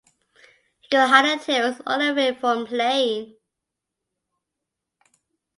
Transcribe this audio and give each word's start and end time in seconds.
You 0.81 0.87
could 0.89 1.07
hardly 1.09 1.37
tear 1.37 1.63
us 1.65 1.79
all 1.85 2.01
away 2.01 2.33
from 2.33 2.65
playing! 2.65 3.35